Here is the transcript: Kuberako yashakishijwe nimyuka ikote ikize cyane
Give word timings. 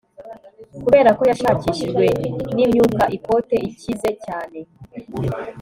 Kuberako 0.83 1.23
yashakishijwe 1.31 2.05
nimyuka 2.55 3.03
ikote 3.17 3.55
ikize 3.69 4.09
cyane 4.25 4.59